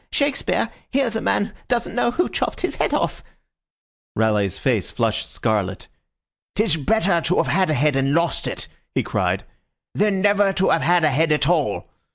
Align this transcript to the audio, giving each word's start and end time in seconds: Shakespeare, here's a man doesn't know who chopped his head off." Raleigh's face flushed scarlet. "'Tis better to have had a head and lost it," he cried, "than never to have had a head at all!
Shakespeare, 0.11 0.71
here's 0.89 1.15
a 1.15 1.21
man 1.21 1.53
doesn't 1.67 1.93
know 1.93 2.09
who 2.09 2.27
chopped 2.27 2.61
his 2.61 2.77
head 2.77 2.91
off." 2.91 3.23
Raleigh's 4.15 4.57
face 4.57 4.89
flushed 4.89 5.29
scarlet. 5.29 5.89
"'Tis 6.55 6.75
better 6.77 7.21
to 7.21 7.35
have 7.37 7.45
had 7.45 7.69
a 7.69 7.75
head 7.75 7.95
and 7.95 8.15
lost 8.15 8.47
it," 8.47 8.67
he 8.95 9.03
cried, 9.03 9.43
"than 9.93 10.19
never 10.19 10.53
to 10.53 10.69
have 10.69 10.81
had 10.81 11.03
a 11.03 11.11
head 11.11 11.31
at 11.31 11.47
all! 11.47 11.85